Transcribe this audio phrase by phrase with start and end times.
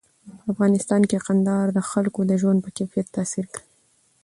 [0.41, 3.65] په افغانستان کې کندهار د خلکو د ژوند په کیفیت تاثیر کوي.